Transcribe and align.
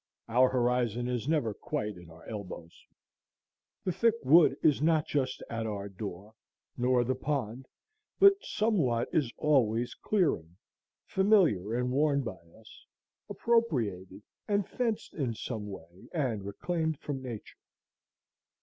Our 0.27 0.49
horizon 0.49 1.07
is 1.07 1.27
never 1.27 1.53
quite 1.53 1.95
at 1.95 2.09
our 2.09 2.27
elbows. 2.27 2.73
The 3.83 3.91
thick 3.91 4.15
wood 4.23 4.57
is 4.63 4.81
not 4.81 5.05
just 5.05 5.43
at 5.47 5.67
our 5.67 5.89
door, 5.89 6.33
nor 6.75 7.03
the 7.03 7.13
pond, 7.13 7.67
but 8.19 8.33
somewhat 8.43 9.09
is 9.13 9.31
always 9.37 9.93
clearing, 9.93 10.57
familiar 11.05 11.75
and 11.75 11.91
worn 11.91 12.23
by 12.23 12.39
us, 12.59 12.83
appropriated 13.29 14.23
and 14.47 14.67
fenced 14.67 15.13
in 15.13 15.35
some 15.35 15.69
way, 15.69 16.09
and 16.15 16.43
reclaimed 16.47 16.97
from 16.97 17.21
Nature. 17.21 17.59